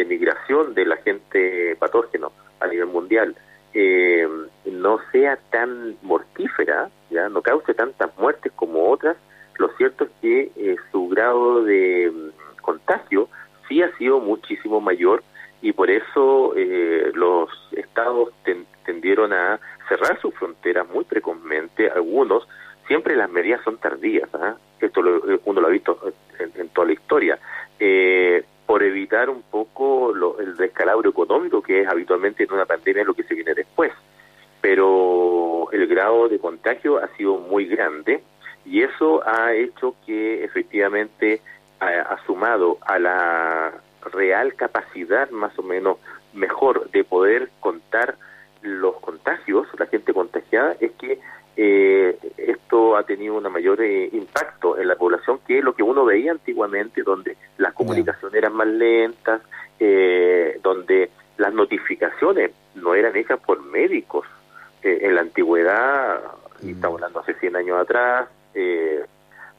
migración 0.05 0.73
del 0.73 0.91
agente 0.91 1.75
patógeno 1.77 2.33
a 2.59 2.67
nivel 2.67 2.87
mundial, 2.87 3.35
eh, 3.73 4.27
no 4.65 4.99
sea 5.11 5.37
tan 5.49 5.95
mortífera, 6.01 6.89
ya 7.09 7.29
no 7.29 7.41
cause 7.41 7.73
tantas 7.73 8.15
muertes 8.17 8.51
como 8.53 8.89
otras, 8.91 9.15
lo 9.57 9.69
cierto 9.77 10.03
es 10.03 10.09
que 10.21 10.51
eh, 10.55 10.75
su 10.91 11.07
grado 11.07 11.63
de 11.63 12.11
mm, 12.11 12.61
contagio 12.61 13.29
sí 13.67 13.81
ha 13.81 13.95
sido 13.97 14.19
muchísimo 14.19 14.81
mayor 14.81 15.23
y 15.61 15.71
por 15.71 15.89
eso 15.89 16.53
los 17.13 17.49
estados 17.71 18.33
tendieron 18.83 19.31
a 19.31 19.59
cerrar 19.87 20.19
sus 20.21 20.33
fronteras 20.35 20.87
muy 20.89 21.03
precozmente, 21.05 21.89
algunos, 21.89 22.47
siempre 22.87 23.15
las 23.15 23.29
medidas 23.29 23.61
son 23.63 23.77
tardías, 23.77 24.29
¿ah? 24.33 24.55
Esto 24.87 25.01
lo, 25.01 25.39
uno 25.45 25.61
lo 25.61 25.67
ha 25.67 25.71
visto 25.71 25.99
en, 26.39 26.69
toda 26.69 26.87
la 26.87 26.93
historia, 26.93 27.39
eh, 27.79 28.43
por 28.65 28.83
evitar 28.83 29.29
un 29.29 29.41
poco 29.43 30.13
el 30.39 30.55
descalabro 30.55 31.09
económico 31.09 31.61
que 31.61 31.81
es 31.81 31.87
habitualmente 31.87 32.43
en 32.43 32.53
una 32.53 32.65
pandemia 32.65 33.03
lo 33.03 33.13
que 33.13 33.23
se 33.23 33.35
viene 33.35 33.53
después. 33.53 33.91
Pero 34.61 35.69
el 35.71 35.87
grado 35.87 36.29
de 36.29 36.39
contagio 36.39 36.97
ha 36.97 37.07
sido 37.17 37.37
muy 37.37 37.65
grande 37.65 38.23
y 38.65 38.81
eso 38.81 39.21
ha 39.27 39.53
hecho 39.53 39.95
que 40.05 40.43
efectivamente 40.43 41.41
ha, 41.79 42.17
sumado 42.25 42.77
a 42.81 42.97
la 42.97 43.73
real 44.13 44.55
capacidad 44.55 45.29
más 45.31 45.57
o 45.59 45.63
menos 45.63 45.97
mejor 46.33 46.89
de 46.91 47.03
poder 47.03 47.49
contar 47.59 48.15
los 48.61 48.95
contagios, 49.01 49.67
la 49.77 49.87
gente 49.87 50.13
contagiada, 50.13 50.75
es 50.79 50.91
que 50.93 51.19
eh, 51.55 52.17
esto 52.37 52.95
ha 52.95 53.03
tenido 53.03 53.35
un 53.35 53.51
mayor 53.51 53.81
eh, 53.81 54.09
impacto 54.13 54.77
en 54.77 54.87
la 54.87 54.95
población 54.95 55.39
que 55.45 55.61
lo 55.61 55.73
que 55.73 55.83
uno 55.83 56.05
veía 56.05 56.31
antiguamente, 56.63 57.03
donde 57.03 57.37
las 57.57 57.73
comunicaciones 57.73 58.35
eran 58.35 58.53
más 58.53 58.67
lentas, 58.67 59.41
eh, 59.79 60.59
donde 60.61 61.09
las 61.37 61.53
notificaciones 61.53 62.51
no 62.75 62.95
eran 62.95 63.15
hechas 63.15 63.39
por 63.39 63.61
médicos. 63.63 64.27
en 64.85 65.15
la 65.15 65.21
antigüedad, 65.21 66.19
y 66.61 66.65
mm. 66.65 66.69
estamos 66.71 66.95
hablando 66.97 67.21
hace 67.21 67.35
100 67.35 67.55
años 67.55 67.79
atrás, 67.79 68.27
eh, 68.53 69.01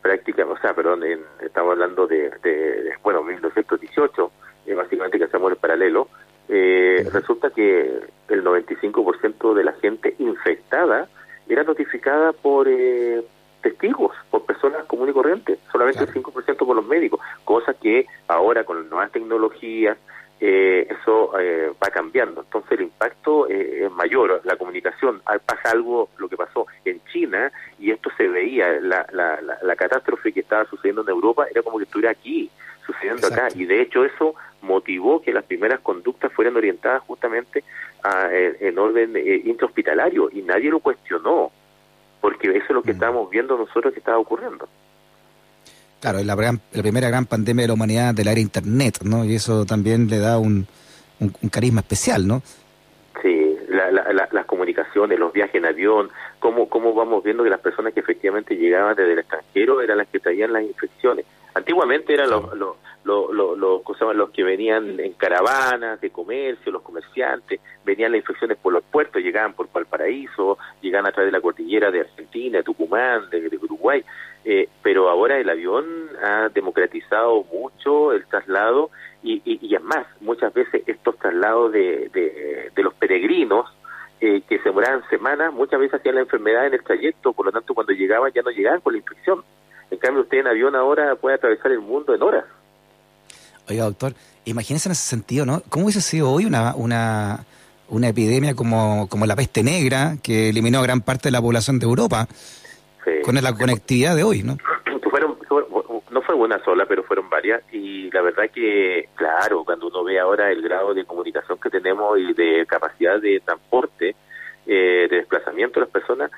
prácticamente, 0.02 0.58
o 0.58 0.60
sea, 0.60 0.74
perdón, 0.74 1.02
estamos 1.40 1.72
hablando 1.72 2.06
de, 2.06 2.28
de, 2.42 2.92
bueno, 3.02 3.22
1918, 3.22 4.30
básicamente 4.76 5.16
que 5.16 5.24
hacemos 5.24 5.50
el 5.50 5.56
paralelo, 5.56 6.08
resulta 6.46 7.48
que 7.48 8.00
el 8.28 8.44
95% 8.44 9.54
de 9.54 9.64
la 9.64 9.72
gente 9.72 10.14
infectada 10.18 11.08
era 11.48 11.62
notificada 11.62 12.32
por 12.32 12.68
eh, 12.68 13.22
testigos, 13.62 14.14
por 14.30 14.44
personas 14.44 14.84
comunes 14.86 15.12
y 15.12 15.14
corrientes, 15.14 15.58
solamente 15.70 16.04
el 16.04 16.12
5% 16.12 16.33
por 16.74 16.82
los 16.82 16.86
médicos, 16.86 17.20
cosa 17.44 17.74
que 17.74 18.06
ahora 18.26 18.64
con 18.64 18.82
las 18.82 18.90
nuevas 18.90 19.12
tecnologías 19.12 19.96
eh, 20.40 20.88
eso 20.90 21.38
eh, 21.38 21.72
va 21.82 21.88
cambiando. 21.90 22.42
Entonces 22.42 22.72
el 22.72 22.82
impacto 22.82 23.48
es 23.48 23.90
mayor, 23.92 24.40
la 24.44 24.56
comunicación, 24.56 25.22
ah, 25.26 25.38
pasa 25.38 25.70
algo, 25.70 26.08
lo 26.18 26.28
que 26.28 26.36
pasó 26.36 26.66
en 26.84 27.00
China, 27.12 27.52
y 27.78 27.92
esto 27.92 28.10
se 28.16 28.28
veía, 28.28 28.80
la, 28.80 29.06
la, 29.12 29.40
la, 29.40 29.76
catástrofe 29.76 30.32
que 30.32 30.40
estaba 30.40 30.64
sucediendo 30.66 31.02
en 31.02 31.08
Europa 31.08 31.46
era 31.50 31.62
como 31.62 31.78
que 31.78 31.84
estuviera 31.84 32.10
aquí, 32.10 32.50
sucediendo 32.84 33.28
acá, 33.28 33.48
y 33.54 33.64
de 33.64 33.80
hecho 33.80 34.04
eso 34.04 34.34
motivó 34.60 35.22
que 35.22 35.32
las 35.32 35.44
primeras 35.44 35.80
conductas 35.80 36.32
fueran 36.32 36.56
orientadas 36.56 37.02
justamente 37.02 37.64
en, 38.60 38.78
orden 38.78 39.16
eh, 39.16 39.40
intrahospitalario 39.44 40.28
y 40.30 40.42
nadie 40.42 40.70
lo 40.70 40.80
cuestionó, 40.80 41.52
porque 42.20 42.50
eso 42.50 42.66
es 42.68 42.70
lo 42.70 42.82
que 42.82 42.92
mm. 42.92 42.96
estábamos 42.96 43.30
viendo 43.30 43.56
nosotros 43.56 43.92
que 43.92 44.00
estaba 44.00 44.18
ocurriendo. 44.18 44.68
Claro, 46.04 46.22
la, 46.22 46.36
la 46.36 46.82
primera 46.82 47.08
gran 47.08 47.24
pandemia 47.24 47.62
de 47.62 47.68
la 47.68 47.72
humanidad 47.72 48.12
del 48.12 48.28
área 48.28 48.42
Internet, 48.42 48.98
¿no? 49.04 49.24
Y 49.24 49.36
eso 49.36 49.64
también 49.64 50.06
le 50.08 50.18
da 50.18 50.36
un, 50.38 50.66
un, 51.18 51.48
carisma 51.48 51.80
especial, 51.80 52.28
¿no? 52.28 52.42
Sí, 53.22 53.56
las 53.70 54.44
comunicaciones, 54.44 55.18
los 55.18 55.32
viajes 55.32 55.54
en 55.54 55.64
avión, 55.64 56.10
cómo, 56.40 56.68
cómo 56.68 56.92
vamos 56.92 57.24
viendo 57.24 57.42
que 57.42 57.48
las 57.48 57.60
personas 57.60 57.94
que 57.94 58.00
efectivamente 58.00 58.54
llegaban 58.54 58.94
desde 58.94 59.14
el 59.14 59.20
extranjero 59.20 59.80
eran 59.80 59.96
las 59.96 60.08
que 60.08 60.20
traían 60.20 60.52
las 60.52 60.64
infecciones. 60.64 61.24
Antiguamente 61.54 62.12
eran 62.12 62.28
los, 62.28 62.54
los, 62.54 62.76
los, 63.04 63.30
los, 63.32 63.56
los 64.16 64.30
que 64.30 64.42
venían 64.42 64.98
en 64.98 65.12
caravanas 65.12 66.00
de 66.00 66.10
comercio, 66.10 66.72
los 66.72 66.82
comerciantes, 66.82 67.60
venían 67.84 68.12
las 68.12 68.20
infecciones 68.20 68.56
por 68.58 68.72
los 68.72 68.82
puertos, 68.82 69.22
llegaban 69.22 69.52
por 69.52 69.70
Valparaíso, 69.70 70.58
llegaban 70.80 71.08
a 71.08 71.12
través 71.12 71.30
de 71.30 71.38
la 71.38 71.42
cordillera 71.42 71.90
de 71.90 72.00
Argentina, 72.00 72.58
de 72.58 72.64
Tucumán, 72.64 73.28
de, 73.30 73.58
Uruguay, 73.62 74.02
eh, 74.44 74.68
pero 74.82 75.10
ahora 75.10 75.38
el 75.38 75.48
avión 75.48 75.84
ha 76.22 76.48
democratizado 76.48 77.44
mucho 77.44 78.12
el 78.12 78.26
traslado 78.26 78.90
y, 79.22 79.42
y, 79.44 79.78
más, 79.78 80.06
muchas 80.20 80.52
veces 80.52 80.82
estos 80.86 81.18
traslados 81.18 81.72
de, 81.72 82.10
de, 82.74 82.82
los 82.82 82.94
peregrinos 82.94 83.66
eh, 84.20 84.42
que 84.48 84.58
se 84.58 84.64
demoraban 84.64 85.06
semanas, 85.08 85.52
muchas 85.52 85.80
veces 85.80 86.00
hacían 86.00 86.16
la 86.16 86.22
enfermedad 86.22 86.66
en 86.66 86.74
el 86.74 86.84
trayecto, 86.84 87.32
por 87.32 87.46
lo 87.46 87.52
tanto 87.52 87.74
cuando 87.74 87.92
llegaban 87.92 88.32
ya 88.32 88.42
no 88.42 88.50
llegaban 88.50 88.80
con 88.80 88.92
la 88.92 88.98
infección. 88.98 89.42
En 89.90 89.98
cambio 89.98 90.22
usted 90.22 90.38
en 90.38 90.46
avión 90.46 90.74
ahora 90.74 91.16
puede 91.16 91.36
atravesar 91.36 91.72
el 91.72 91.80
mundo 91.80 92.14
en 92.14 92.22
horas. 92.22 92.44
Oiga, 93.68 93.84
doctor, 93.84 94.14
imagínese 94.44 94.88
en 94.88 94.92
ese 94.92 95.08
sentido, 95.08 95.46
¿no? 95.46 95.62
¿Cómo 95.68 95.86
hubiese 95.86 96.00
sido 96.00 96.30
hoy 96.30 96.44
una, 96.44 96.74
una, 96.74 97.44
una 97.88 98.08
epidemia 98.08 98.54
como, 98.54 99.08
como 99.08 99.26
la 99.26 99.36
peste 99.36 99.62
negra 99.62 100.16
que 100.22 100.50
eliminó 100.50 100.80
a 100.80 100.82
gran 100.82 101.00
parte 101.00 101.28
de 101.28 101.32
la 101.32 101.40
población 101.40 101.78
de 101.78 101.86
Europa 101.86 102.28
con 103.22 103.34
la 103.34 103.54
conectividad 103.54 104.16
de 104.16 104.22
hoy, 104.22 104.42
¿no? 104.42 104.56
Fueron, 105.10 105.36
no 106.10 106.22
fue 106.22 106.34
una 106.34 106.62
sola, 106.64 106.86
pero 106.86 107.04
fueron 107.04 107.30
varias 107.30 107.62
y 107.72 108.10
la 108.10 108.22
verdad 108.22 108.50
que, 108.52 109.08
claro, 109.14 109.64
cuando 109.64 109.88
uno 109.88 110.04
ve 110.04 110.18
ahora 110.18 110.50
el 110.50 110.62
grado 110.62 110.92
de 110.94 111.04
comunicación 111.04 111.58
que 111.58 111.70
tenemos 111.70 112.18
y 112.18 112.32
de 112.34 112.66
capacidad 112.66 113.20
de 113.20 113.40
transporte, 113.40 114.14
eh, 114.66 115.06
de 115.10 115.16
desplazamiento 115.16 115.80
de 115.80 115.86
las 115.86 115.92
personas, 115.92 116.30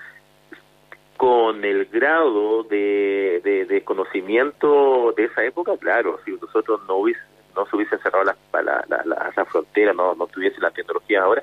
con 1.17 1.65
el 1.65 1.87
grado 1.87 2.63
de, 2.65 3.41
de, 3.69 3.85
conocimiento 3.85 5.13
de 5.17 5.25
esa 5.25 5.45
época, 5.45 5.77
claro, 5.79 6.19
si 6.25 6.33
nosotros 6.33 6.81
no 6.87 6.97
hubiese, 6.97 7.21
no 7.55 7.67
se 7.67 7.77
hubiesen 7.77 7.99
cerrado 8.01 8.25
las 8.25 8.37
la, 8.53 8.85
la, 8.89 9.05
la, 9.05 9.45
frontera, 9.45 9.93
no, 9.93 10.15
no 10.15 10.27
tuviese 10.27 10.61
la 10.61 10.71
tecnología 10.71 11.23
ahora, 11.23 11.43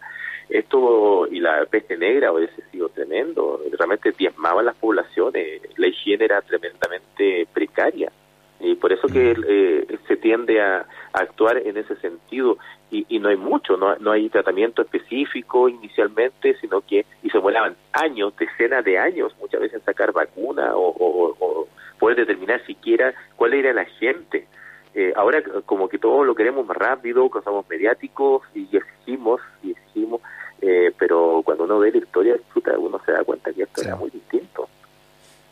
esto 0.49 1.27
y 1.31 1.39
la 1.39 1.65
peste 1.65 1.97
negra 1.97 2.31
hubiese 2.31 2.61
sido 2.71 2.89
tremendo, 2.89 3.61
realmente 3.77 4.11
diezmaba 4.11 4.61
las 4.61 4.75
poblaciones, 4.75 5.61
la 5.77 5.87
higiene 5.87 6.25
era 6.25 6.41
tremendamente 6.41 7.47
precaria. 7.53 8.11
Y 8.59 8.75
por 8.75 8.93
eso 8.93 9.07
que 9.07 9.35
eh, 9.45 9.97
se 10.07 10.15
tiende 10.15 10.61
a, 10.61 10.85
actuar 11.11 11.57
en 11.57 11.77
ese 11.77 11.95
sentido. 11.97 12.57
Y, 12.89 13.19
no 13.19 13.29
hay 13.29 13.35
mucho, 13.35 13.75
no, 13.75 13.95
no, 13.97 14.11
hay 14.11 14.29
tratamiento 14.29 14.83
específico 14.83 15.67
inicialmente, 15.67 16.55
sino 16.61 16.81
que 16.81 17.05
y 17.22 17.22
demoraban 17.43 17.75
años, 17.91 18.33
decenas 18.38 18.85
de 18.85 18.97
años, 18.97 19.35
muchas 19.41 19.59
veces 19.59 19.79
en 19.79 19.85
sacar 19.85 20.13
vacuna 20.13 20.71
o, 20.75 21.67
poder 22.00 22.17
determinar 22.17 22.65
siquiera 22.65 23.13
cuál 23.35 23.53
era 23.53 23.73
la 23.73 23.85
gente. 23.85 24.47
Eh, 24.95 25.12
ahora 25.15 25.41
como 25.65 25.89
que 25.89 25.97
todo 25.97 26.23
lo 26.23 26.35
queremos 26.35 26.65
más 26.65 26.77
rápido, 26.77 27.29
que 27.29 27.41
somos 27.41 27.67
mediáticos 27.69 28.43
y 28.53 28.67
exigimos 28.75 29.41
y 29.62 29.71
exigimos, 29.71 30.21
eh, 30.62 30.91
pero 30.97 31.41
cuando 31.43 31.65
uno 31.65 31.79
ve 31.79 31.91
la 31.91 31.97
historia, 31.97 32.35
uno 32.77 33.01
se 33.05 33.12
da 33.12 33.23
cuenta 33.23 33.51
que 33.51 33.63
esto 33.63 33.81
era 33.81 33.95
muy 33.95 34.09
distinto. 34.09 34.69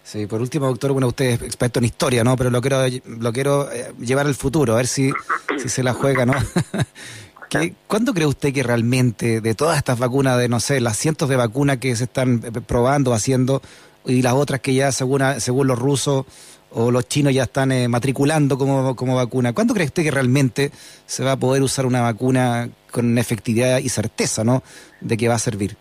Sí, 0.04 0.28
por 0.28 0.42
último, 0.42 0.68
doctor, 0.68 0.92
bueno, 0.92 1.08
usted 1.08 1.26
es 1.26 1.42
experto 1.42 1.80
en 1.80 1.86
historia, 1.86 2.24
¿no? 2.24 2.36
Pero 2.36 2.50
lo 2.50 2.62
quiero, 2.62 2.78
lo 3.06 3.34
quiero 3.34 3.72
eh, 3.72 3.94
llevar 4.00 4.26
al 4.26 4.36
futuro, 4.36 4.74
a 4.74 4.78
ver 4.78 4.88
si, 4.88 5.12
si 5.58 5.70
se 5.70 5.84
la 5.84 5.94
juega, 5.94 6.26
¿no? 6.26 6.34
¿Qué, 7.52 7.76
¿Cuándo 7.86 8.14
cree 8.14 8.28
usted 8.28 8.54
que 8.54 8.64
realmente 8.64 9.42
de 9.42 9.56
todas 9.56 9.76
estas 9.76 10.00
vacunas, 10.00 10.38
de 10.38 10.48
no 10.48 10.62
sé, 10.62 10.80
las 10.80 10.96
cientos 10.96 11.28
de 11.28 11.36
vacunas 11.36 11.80
que 11.80 11.94
se 11.98 12.06
están 12.06 12.42
eh, 12.46 12.62
probando, 12.66 13.14
haciendo, 13.14 13.62
y 14.06 14.22
las 14.22 14.36
otras 14.36 14.62
que 14.62 14.74
ya 14.74 14.94
según, 14.94 15.22
según 15.40 15.68
los 15.68 15.78
rusos 15.78 16.26
o 16.70 16.92
los 16.92 17.10
chinos 17.10 17.34
ya 17.34 17.44
están 17.44 17.74
eh, 17.74 17.90
matriculando 17.90 18.58
como, 18.58 18.96
como 18.96 19.18
vacuna, 19.18 19.52
¿cuándo 19.52 19.74
cree 19.74 19.86
usted 19.86 20.04
que 20.04 20.12
realmente 20.12 20.72
se 21.06 21.26
va 21.26 21.34
a 21.34 21.36
poder 21.36 21.62
usar 21.62 21.86
una 21.86 22.00
vacuna 22.00 22.70
con 22.90 23.18
efectividad 23.18 23.80
y 23.80 23.90
certeza, 23.90 24.46
¿no? 24.46 24.64
De 25.02 25.18
que 25.18 25.28
va 25.28 25.36
a 25.36 25.40
servir. 25.40 25.76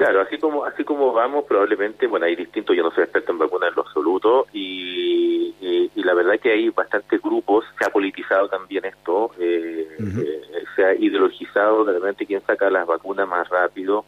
Claro, 0.00 0.22
así 0.22 0.38
como 0.38 0.64
así 0.64 0.82
como 0.82 1.12
vamos, 1.12 1.44
probablemente, 1.44 2.06
bueno, 2.06 2.24
hay 2.24 2.34
distintos, 2.34 2.74
yo 2.74 2.82
no 2.82 2.90
soy 2.90 3.04
experto 3.04 3.32
en 3.32 3.38
vacunas 3.38 3.68
en 3.68 3.74
lo 3.74 3.82
absoluto, 3.82 4.46
y, 4.50 5.54
y, 5.60 6.02
la 6.02 6.14
verdad 6.14 6.40
que 6.40 6.52
hay 6.52 6.70
bastantes 6.70 7.20
grupos, 7.20 7.66
se 7.78 7.84
ha 7.84 7.90
politizado 7.90 8.48
también 8.48 8.86
esto, 8.86 9.30
eh, 9.38 9.86
eh, 9.98 10.64
se 10.74 10.84
ha 10.86 10.94
ideologizado 10.94 11.84
de 11.84 11.92
repente 11.92 12.24
quién 12.24 12.40
saca 12.46 12.70
las 12.70 12.86
vacunas 12.86 13.28
más 13.28 13.46
rápido, 13.50 14.06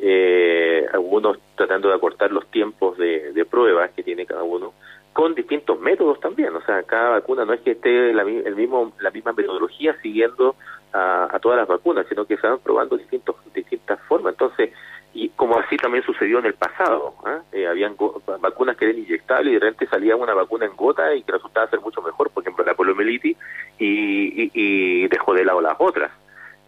eh, 0.00 0.84
algunos 0.92 1.38
tratando 1.54 1.88
de 1.88 1.94
acortar 1.94 2.32
los 2.32 2.48
tiempos 2.48 2.98
de, 2.98 3.32
de 3.32 3.44
pruebas 3.44 3.92
que 3.92 4.02
tiene 4.02 4.26
cada 4.26 4.42
uno, 4.42 4.72
con 5.12 5.36
distintos 5.36 5.78
métodos 5.78 6.18
también, 6.18 6.52
o 6.56 6.62
sea, 6.62 6.82
cada 6.82 7.10
vacuna 7.10 7.44
no 7.44 7.52
es 7.52 7.60
que 7.60 7.70
esté 7.70 8.12
la, 8.12 8.22
el 8.22 8.56
mismo, 8.56 8.92
la 8.98 9.12
misma 9.12 9.34
metodología 9.34 9.96
siguiendo 10.02 10.56
a, 10.92 11.28
a 11.30 11.38
todas 11.38 11.58
las 11.58 11.68
vacunas, 11.68 12.06
sino 12.08 12.24
que 12.24 12.36
se 12.38 12.46
van 12.48 12.58
probando 12.58 12.96
distintos, 12.96 13.36
distintas 13.54 14.00
formas, 14.08 14.32
entonces 14.32 14.72
y 15.14 15.30
como 15.30 15.58
así 15.58 15.76
también 15.76 16.04
sucedió 16.04 16.38
en 16.38 16.46
el 16.46 16.54
pasado. 16.54 17.14
¿ah? 17.24 17.40
Eh, 17.52 17.66
habían 17.66 17.96
vacunas 18.40 18.76
que 18.76 18.86
eran 18.86 18.98
inyectables 18.98 19.50
y 19.50 19.54
de 19.54 19.60
repente 19.60 19.86
salía 19.86 20.16
una 20.16 20.34
vacuna 20.34 20.66
en 20.66 20.76
gota 20.76 21.14
y 21.14 21.22
que 21.22 21.32
resultaba 21.32 21.68
ser 21.68 21.80
mucho 21.80 22.02
mejor, 22.02 22.30
por 22.30 22.42
ejemplo 22.42 22.64
la 22.64 22.74
poliomielitis, 22.74 23.36
y, 23.78 24.50
y, 24.54 25.08
dejó 25.08 25.34
de 25.34 25.44
lado 25.44 25.60
las 25.60 25.76
otras. 25.78 26.12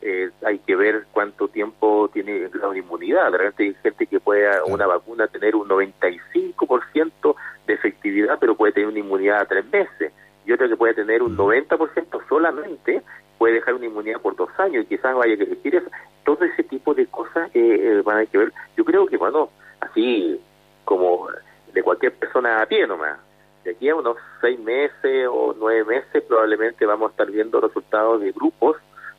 Eh, 0.03 0.31
hay 0.47 0.59
que 0.61 0.77
ver 0.77 1.05
cuánto 1.13 1.49
tiempo 1.49 2.09
tiene 2.13 2.45
el 2.45 2.49
grado 2.49 2.73
de 2.73 2.79
inmunidad. 2.79 3.31
De 3.31 3.39
repente 3.39 3.65
hay 3.65 3.75
gente 3.83 4.07
que 4.07 4.19
puede 4.19 4.49
una 4.63 4.87
vacuna 4.87 5.27
tener 5.27 5.55
un 5.55 5.69
95% 5.69 7.37
de 7.67 7.75
efectividad, 7.75 8.39
pero 8.41 8.57
puede 8.57 8.73
tener 8.73 8.89
una 8.89 8.99
inmunidad 8.99 9.41
a 9.41 9.45
tres 9.45 9.65
meses. 9.71 10.13
Y 10.47 10.53
otra 10.53 10.69
que 10.69 10.77
puede 10.77 10.95
tener 10.95 11.23
un 11.23 11.37
90% 11.37 12.29
solamente, 12.29 13.03
puede 13.37 13.55
dejar 13.55 13.75
una 13.75 13.87
inmunidad 13.87 14.21
por 14.21 14.35
dos 14.37 14.49
años 14.59 14.85
y 14.85 14.87
quizás 14.87 15.15
vaya 15.15 15.35
a 15.35 15.37
elegir 15.37 15.75
eso 15.75 15.91
todo 16.25 16.45
ese 16.45 16.63
tipo 16.63 16.95
de 16.95 17.07
cosas 17.07 17.51
eh, 17.55 18.03
van 18.05 18.19
a 18.19 18.27
que 18.27 18.39
ver. 18.39 18.53
Yo 18.77 18.85
creo 18.85 19.07
que, 19.07 19.17
bueno, 19.17 19.51
así 19.81 20.41
como 20.85 21.29
de 21.73 21.83
cualquier 21.83 22.13
persona 22.13 22.63
a 22.63 22.67
pie 22.67 22.87
nomás, 22.87 23.19
de 23.65 23.73
aquí 23.73 23.89
a 23.89 23.97
unos 23.97 24.17
seis 24.41 24.59
meses 24.59 25.27
o 25.31 25.55
nueve 25.59 25.85
meses 25.85 26.23
probablemente 26.27 26.87
vamos 26.87 27.09
a 27.09 27.11
estar 27.13 27.31
viendo 27.31 27.61
resultados 27.61 28.21
de 28.21 28.33
grupos 28.33 28.77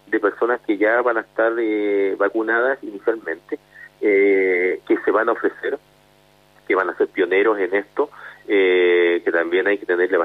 de 0.08 0.20
personas 0.20 0.60
que 0.62 0.78
ya 0.78 1.02
van 1.02 1.18
a 1.18 1.22
estar 1.22 1.54
eh, 1.60 2.16
vacunadas 2.18 2.80
inicialmente, 2.82 3.60
eh, 4.02 4.82
que 4.88 4.98
se 4.98 5.12
van 5.12 5.30
a 5.30 5.34
ofrecer, 5.34 5.78
que 6.68 6.76
van 6.76 6.90
a 6.90 6.98
ser 6.98 7.08
pioneros 7.08 7.58
en 7.60 7.74
esto, 7.76 8.10
eh, 8.48 9.22
que 9.24 9.32
también 9.32 9.68
hay 9.68 9.78
que 9.78 9.86
tenerle 9.86 10.18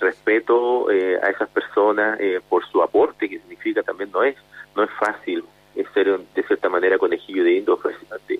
respeto 0.00 0.88
a 0.88 1.28
esas 1.30 1.48
personas 1.48 2.18
por 2.48 2.64
su 2.66 2.82
aporte, 2.82 3.28
que 3.28 3.38
significa 3.38 3.82
también 3.82 4.10
no 4.12 4.22
es 4.24 4.36
no 4.74 4.82
es 4.82 4.90
fácil 4.98 5.44
ser 5.94 6.18
de 6.34 6.42
cierta 6.42 6.68
manera 6.68 6.98
conejillo 6.98 7.44
de 7.44 7.52
India, 7.52 7.74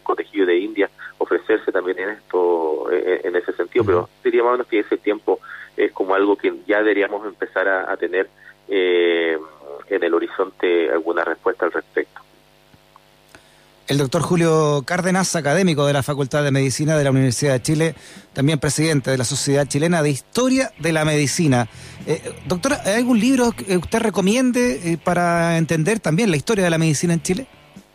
conejillo 0.02 0.46
de 0.46 0.58
India, 0.58 0.90
ofrecerse 1.18 1.72
también 1.72 1.98
en 1.98 2.10
esto, 2.10 2.90
en, 2.90 3.36
ese 3.36 3.52
sentido, 3.52 3.84
pero 3.84 4.08
diría 4.22 4.42
más 4.42 4.50
o 4.50 4.52
menos 4.52 4.66
que 4.66 4.80
ese 4.80 4.98
tiempo 4.98 5.40
es 5.76 5.92
como 5.92 6.14
algo 6.14 6.36
que 6.36 6.52
ya 6.66 6.78
deberíamos 6.78 7.26
empezar 7.26 7.68
a, 7.68 7.96
tener 7.96 8.28
eh, 8.68 9.38
en 9.88 10.02
el 10.02 10.14
horizonte 10.14 10.90
alguna 10.90 11.24
respuesta 11.24 11.66
al 11.66 11.72
respecto. 11.72 11.91
El 13.92 13.98
doctor 13.98 14.22
Julio 14.22 14.84
Cárdenas, 14.86 15.36
académico 15.36 15.84
de 15.84 15.92
la 15.92 16.02
Facultad 16.02 16.42
de 16.42 16.50
Medicina 16.50 16.96
de 16.96 17.04
la 17.04 17.10
Universidad 17.10 17.52
de 17.52 17.60
Chile, 17.60 17.94
también 18.32 18.58
presidente 18.58 19.10
de 19.10 19.18
la 19.18 19.24
Sociedad 19.24 19.66
Chilena 19.68 20.02
de 20.02 20.08
Historia 20.08 20.70
de 20.78 20.92
la 20.92 21.04
Medicina. 21.04 21.68
Eh, 22.06 22.22
doctora, 22.46 22.80
¿hay 22.86 22.94
algún 22.94 23.20
libro 23.20 23.52
que 23.52 23.76
usted 23.76 24.00
recomiende 24.00 24.92
eh, 24.92 24.96
para 24.96 25.58
entender 25.58 26.00
también 26.00 26.30
la 26.30 26.38
historia 26.38 26.64
de 26.64 26.70
la 26.70 26.78
medicina 26.78 27.12
en 27.12 27.20
Chile? 27.20 27.46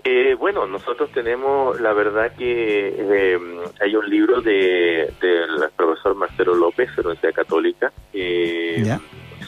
Eh, 0.03 0.35
bueno, 0.35 0.67
nosotros 0.67 1.09
tenemos, 1.13 1.81
la 1.81 1.93
verdad 1.93 2.31
que 2.37 3.39
hay 3.81 3.95
un 3.95 4.07
libro 4.07 4.39
del 4.41 5.09
profesor 5.75 6.13
Marcelo 6.13 6.53
López, 6.53 6.95
de 6.95 7.01
la 7.01 7.09
Universidad 7.09 7.33
Católica, 7.33 7.91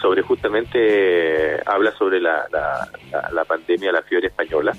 sobre 0.01 0.24
justamente, 0.24 1.62
habla 1.63 1.91
sobre 1.96 2.20
la, 2.20 2.48
la 3.32 3.46
pandemia, 3.46 3.91
la 3.91 4.01
fiebre 4.01 4.29
española. 4.29 4.75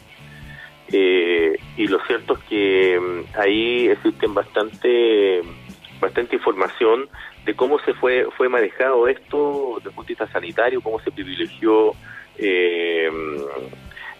Eh, 0.93 1.57
y 1.77 1.87
lo 1.87 2.01
cierto 2.07 2.35
es 2.35 2.41
que 2.49 3.01
mm, 3.01 3.39
ahí 3.39 3.89
existen 3.89 4.35
bastante 4.35 5.41
bastante 6.01 6.37
información 6.37 7.09
de 7.45 7.55
cómo 7.55 7.79
se 7.81 7.95
fue 7.95 8.27
fue 8.37 8.49
manejado 8.49 9.07
esto 9.07 9.75
desde 9.77 9.91
el 9.91 9.95
punto 9.95 10.09
de 10.09 10.15
vista 10.15 10.33
sanitario, 10.33 10.81
cómo 10.81 10.99
se 11.01 11.13
privilegió 11.13 11.93
eh, 12.39 13.09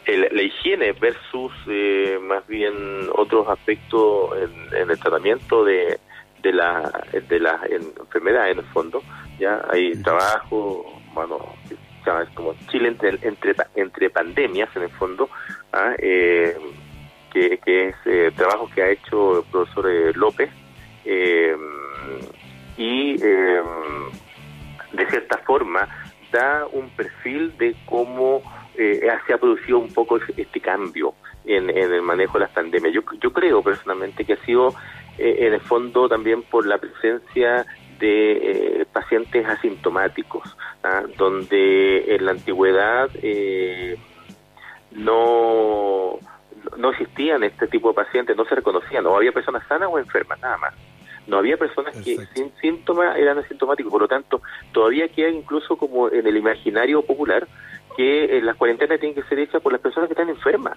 la 0.07 0.43
higiene 0.43 0.93
versus 0.93 1.53
eh, 1.69 2.19
más 2.21 2.47
bien 2.47 2.75
otros 3.15 3.49
aspectos 3.49 4.31
en, 4.73 4.91
el 4.91 4.99
tratamiento 4.99 5.65
de, 5.65 5.99
de 6.43 6.53
la 6.53 7.05
de 7.13 7.41
las 7.41 7.63
enfermedades 7.71 8.53
en 8.53 8.59
el 8.59 8.65
fondo 8.73 9.03
ya 9.39 9.65
hay 9.71 9.93
trabajo 10.03 11.01
bueno 11.15 11.55
como 12.35 12.55
Chile 12.71 12.89
entre, 12.89 13.19
entre, 13.23 13.55
entre 13.77 14.11
pandemias 14.11 14.69
en 14.75 14.83
el 14.83 14.91
fondo 14.91 15.29
¿ah? 15.73 15.95
eh, 15.99 16.57
que, 17.31 17.89
es 17.89 17.95
eh, 18.07 18.31
trabajo 18.35 18.69
que 18.75 18.83
ha 18.83 18.91
hecho 18.91 19.39
el 19.39 19.45
profesor 19.45 19.91
eh, 19.91 20.13
López 20.15 20.51
eh, 21.05 21.57
y 22.77 23.17
de 23.17 23.63
cierta 25.09 25.39
forma 25.39 25.89
da 26.33 26.67
un 26.73 26.89
perfil 26.91 27.57
de 27.59 27.75
cómo 27.85 28.43
se 28.77 29.33
ha 29.35 29.39
producido 29.39 29.79
un 29.79 29.93
poco 29.93 30.19
este 30.37 30.61
cambio 30.61 31.15
en, 31.45 31.69
el 31.69 32.01
manejo 32.01 32.35
de 32.35 32.45
las 32.45 32.53
pandemias. 32.53 32.95
Yo, 32.95 33.03
yo 33.21 33.33
creo 33.33 33.63
personalmente 33.63 34.25
que 34.25 34.35
ha 34.35 34.45
sido 34.47 34.75
en 35.19 35.53
el 35.53 35.61
fondo 35.61 36.09
también 36.09 36.43
por 36.45 36.67
la 36.67 36.79
presencia 36.79 37.67
de 37.99 38.87
pacientes 38.91 39.47
asintomáticos, 39.47 40.57
¿ah? 40.83 41.03
donde 41.19 42.15
en 42.15 42.25
la 42.25 42.31
antigüedad 42.31 43.11
no 45.01 46.19
no 46.77 46.91
existían 46.91 47.43
este 47.43 47.67
tipo 47.67 47.89
de 47.89 47.95
pacientes, 47.95 48.37
no 48.37 48.45
se 48.45 48.55
reconocían, 48.55 49.05
no 49.05 49.17
había 49.17 49.33
personas 49.33 49.67
sanas 49.67 49.89
o 49.91 49.99
enfermas, 49.99 50.41
nada 50.41 50.57
más. 50.59 50.75
No 51.27 51.39
había 51.39 51.57
personas 51.57 51.95
que 52.03 52.17
sin 52.35 52.53
síntomas 52.61 53.17
eran 53.17 53.39
asintomáticos, 53.39 53.93
por 53.93 54.03
lo 54.03 54.09
tanto, 54.09 54.43
todavía 54.73 55.09
queda 55.09 55.29
incluso 55.29 55.77
como 55.77 56.09
en 56.11 56.27
el 56.27 56.37
imaginario 56.37 57.03
popular 57.03 57.47
que 57.97 58.25
eh, 58.37 58.43
las 58.43 58.57
cuarentenas 58.57 58.99
tienen 58.99 59.15
que 59.15 59.29
ser 59.29 59.39
hechas 59.39 59.63
por 59.63 59.73
las 59.73 59.81
personas 59.81 60.09
que 60.09 60.15
están 60.15 60.29
enfermas 60.29 60.77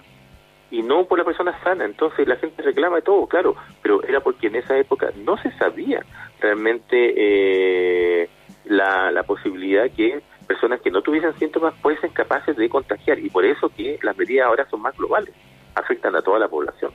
y 0.70 0.82
no 0.82 1.06
por 1.06 1.18
las 1.18 1.26
personas 1.26 1.60
sanas. 1.62 1.88
Entonces 1.88 2.28
la 2.28 2.36
gente 2.36 2.62
reclama 2.62 2.96
de 2.96 3.02
todo, 3.02 3.26
claro, 3.26 3.56
pero 3.82 4.02
era 4.04 4.20
porque 4.20 4.48
en 4.48 4.56
esa 4.56 4.76
época 4.76 5.10
no 5.24 5.36
se 5.38 5.50
sabía 5.52 6.04
realmente 6.40 7.14
eh, 7.16 8.28
la, 8.66 9.10
la 9.10 9.22
posibilidad 9.22 9.90
que 9.90 10.22
personas 10.44 10.80
que 10.80 10.90
no 10.90 11.02
tuviesen 11.02 11.36
síntomas 11.38 11.74
fuesen 11.80 12.10
capaces 12.10 12.56
de 12.56 12.68
contagiar 12.68 13.18
y 13.18 13.30
por 13.30 13.44
eso 13.44 13.68
que 13.68 13.98
las 14.02 14.16
medidas 14.16 14.46
ahora 14.46 14.66
son 14.70 14.80
más 14.82 14.96
globales 14.96 15.34
afectan 15.74 16.14
a 16.16 16.22
toda 16.22 16.38
la 16.38 16.48
población. 16.48 16.92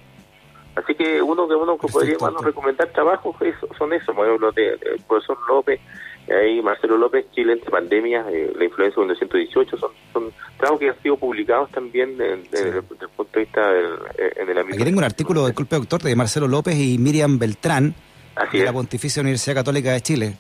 Así 0.76 0.96
que 0.96 1.22
uno 1.22 1.48
de 1.48 1.56
uno 1.56 1.78
que 1.78 1.88
podría 1.88 2.16
recomendar 2.42 2.88
trabajos 2.90 3.36
son 3.78 3.94
esos, 3.94 4.16
por 4.16 4.26
ejemplo, 4.26 4.52
del 4.52 4.80
profesor 5.08 5.38
López, 5.48 5.82
ahí 6.30 6.62
Marcelo 6.62 6.98
López, 6.98 7.26
Chile 7.32 7.54
entre 7.54 7.72
pandemias, 7.72 8.26
eh, 8.30 8.54
la 8.56 8.66
influencia 8.66 9.02
de 9.02 9.08
1918, 9.08 9.78
son, 9.78 9.92
son 10.14 10.32
trabajos 10.58 10.80
que 10.80 10.90
han 10.90 11.02
sido 11.02 11.18
publicados 11.18 11.72
también 11.72 12.18
desde 12.18 12.78
el 12.78 12.84
punto 12.84 13.32
de 13.34 13.40
vista 13.40 13.72
del, 13.72 13.94
eh, 14.18 14.34
en 14.38 14.50
el 14.50 14.58
ámbito. 14.60 14.76
Aquí 14.76 14.86
tengo 14.86 15.00
un 15.00 15.04
artículo, 15.04 15.46
disculpe 15.48 15.76
doctor, 15.76 16.02
de 16.02 16.16
Marcelo 16.16 16.48
López 16.48 16.76
y 16.78 16.98
Miriam 16.98 17.40
Beltrán, 17.40 17.96
de 18.52 18.64
la 18.64 18.72
Pontificia 18.72 19.22
Universidad 19.22 19.56
Católica 19.56 19.92
de 19.92 20.02
Chile, 20.02 20.38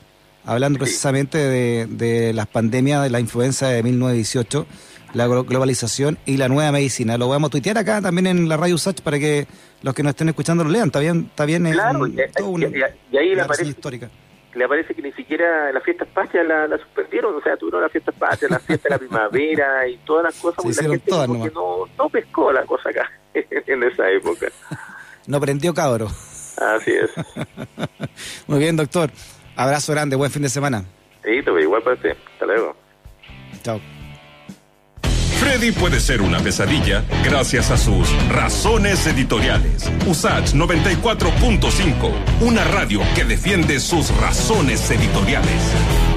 hablando 0.50 0.80
precisamente 0.80 1.38
de, 1.38 1.86
de 1.88 2.34
las 2.34 2.48
pandemias 2.48 3.04
de 3.04 3.10
la 3.10 3.20
influenza 3.20 3.70
de 3.70 3.84
1918 3.84 4.66
la 5.14 5.28
globalización 5.28 6.18
y 6.26 6.38
la 6.38 6.48
nueva 6.48 6.72
medicina. 6.72 7.18
Lo 7.18 7.30
vamos 7.30 7.50
a 7.50 7.52
tuitear 7.52 7.78
acá 7.78 8.02
también 8.02 8.28
en 8.28 8.50
la 8.50 8.58
radio 8.58 8.76
USACH 8.76 9.02
para 9.02 9.20
que 9.20 9.48
los 9.82 9.94
que 9.94 10.04
nos 10.04 10.12
estén 10.12 10.30
escuchando 10.30 10.64
lo 10.64 10.70
lean. 10.70 10.88
Está 10.88 11.00
bien, 11.00 11.28
está 11.30 11.46
bien. 11.46 11.72
Claro, 11.72 12.08
y, 12.08 13.18
ahí 13.18 13.36
le 13.36 13.42
aparece, 13.42 13.70
histórica. 13.70 14.10
le 14.54 14.66
aparece 14.66 14.94
que 14.94 15.02
ni 15.02 15.12
siquiera 15.14 15.72
las 15.72 15.84
fiestas 15.84 16.08
patrias 16.10 16.46
la, 16.48 16.68
la, 16.68 16.78
suspendieron, 16.78 17.36
o 17.36 17.42
sea, 17.42 17.58
tuvieron 17.58 17.82
las 17.82 17.92
fiestas 17.92 18.16
patrias, 18.16 18.52
las 18.52 18.62
fiestas 18.62 18.84
de 18.84 18.90
la 18.90 18.98
primavera 19.08 19.88
y 19.88 19.98
todas 20.06 20.26
las 20.26 20.36
cosas, 20.36 20.64
porque 20.64 20.88
la 20.88 20.90
gente 20.90 21.52
no, 21.54 21.86
no 21.98 22.10
pescó 22.10 22.52
la 22.52 22.66
cosa 22.66 22.90
acá 22.90 23.10
en 23.34 23.84
esa 23.84 24.10
época. 24.12 24.48
no 25.28 25.40
prendió 25.40 25.74
cabro. 25.74 26.08
Así 26.58 26.92
es. 26.92 27.10
Muy 28.48 28.60
bien, 28.60 28.76
doctor. 28.76 29.10
Abrazo 29.60 29.92
grande, 29.92 30.16
buen 30.16 30.32
fin 30.32 30.42
de 30.42 30.48
semana. 30.48 30.86
Sí, 31.22 31.32
igual 31.32 31.84
para 31.84 31.98
usted. 31.98 32.16
Hasta 32.32 32.46
luego. 32.46 32.78
Chao. 33.62 33.82
Freddy 35.38 35.74
puede 35.74 36.00
ser 36.00 36.22
una 36.22 36.40
pesadilla 36.40 37.04
gracias 37.26 37.70
a 37.70 37.78
sus 37.78 38.08
razones 38.30 39.06
editoriales. 39.06 39.92
USACH 40.08 40.54
94.5, 40.54 42.12
una 42.40 42.64
radio 42.64 43.02
que 43.16 43.26
defiende 43.26 43.82
sus 43.82 44.16
razones 44.22 44.90
editoriales. 44.92 46.09